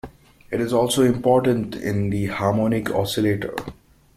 [0.49, 3.53] It is also important in the harmonic oscillator.